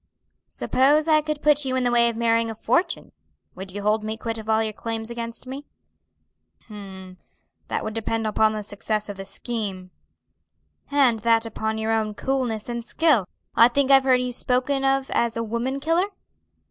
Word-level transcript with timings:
"Suppose 0.49 1.07
I 1.07 1.21
could 1.21 1.43
put 1.43 1.63
you 1.63 1.75
in 1.75 1.83
the 1.83 1.91
way 1.91 2.09
of 2.09 2.15
marrying 2.17 2.49
a 2.49 2.55
fortune, 2.55 3.11
would 3.53 3.71
you 3.71 3.83
hold 3.83 4.03
me 4.03 4.17
quit 4.17 4.39
of 4.39 4.49
all 4.49 4.63
your 4.63 4.73
claims 4.73 5.11
against 5.11 5.45
me?" 5.45 5.67
"H'm, 6.65 7.19
that 7.67 7.83
would 7.83 7.93
depend 7.93 8.25
upon 8.25 8.53
the 8.53 8.63
success 8.63 9.09
of 9.09 9.17
the 9.17 9.25
scheme." 9.25 9.91
"And 10.89 11.19
that 11.19 11.45
upon 11.45 11.77
your 11.77 11.91
own 11.91 12.15
coolness 12.15 12.67
and 12.67 12.83
skill. 12.83 13.27
I 13.55 13.67
think 13.67 13.91
I've 13.91 14.05
heard 14.05 14.21
you 14.21 14.31
spoken 14.31 14.83
of 14.83 15.11
as 15.11 15.37
a 15.37 15.43
woman 15.43 15.79
killer?" 15.79 16.07